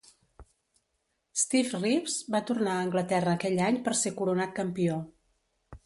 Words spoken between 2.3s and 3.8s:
va tornar a Anglaterra aquell